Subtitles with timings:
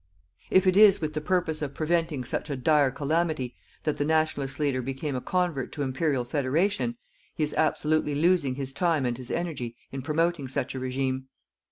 [0.49, 4.59] If it is with the purpose of preventing such a dire calamity that the Nationalist
[4.59, 6.97] leader became a convert to Imperial Federation,
[7.35, 11.27] he is absolutely losing his time and his energy in promoting such a regime.